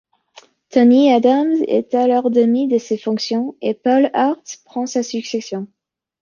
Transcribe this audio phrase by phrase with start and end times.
[0.71, 5.67] Tony Adams est alors démis de ses fonctions et Paul Hart prend sa succession.